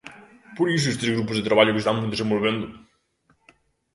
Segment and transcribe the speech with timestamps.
[0.55, 2.65] Por iso estes grupos de traballo que estamos desenvolvendo.